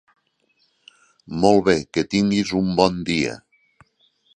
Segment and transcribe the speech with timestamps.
[1.45, 3.41] Molt bé, que tinguis un bon dia.